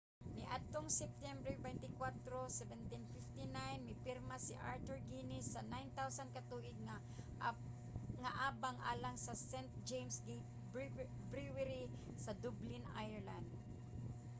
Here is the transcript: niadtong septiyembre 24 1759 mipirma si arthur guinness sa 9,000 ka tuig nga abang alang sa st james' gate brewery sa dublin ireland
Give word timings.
niadtong 0.37 0.89
septiyembre 0.99 1.53
24 1.61 1.93
1759 1.93 3.85
mipirma 3.89 4.35
si 4.45 4.53
arthur 4.71 4.99
guinness 5.09 5.45
sa 5.53 5.61
9,000 5.69 6.35
ka 6.35 6.41
tuig 6.49 6.77
nga 8.23 8.31
abang 8.49 8.77
alang 8.91 9.17
sa 9.25 9.33
st 9.49 9.67
james' 9.89 10.21
gate 10.27 10.49
brewery 11.31 11.83
sa 12.23 12.31
dublin 12.43 12.83
ireland 13.05 13.47